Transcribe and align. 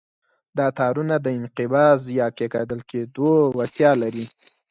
دا 0.57 0.67
تارونه 0.79 1.15
د 1.21 1.27
انقباض 1.39 2.01
یا 2.19 2.27
کیکاږل 2.37 2.81
کېدو 2.91 3.31
وړتیا 3.57 3.91
لري. 4.03 4.25